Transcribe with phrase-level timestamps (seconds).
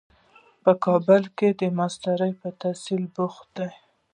[0.63, 3.69] په کابل کې د ماسټرۍ په تحصیل بوخت دی.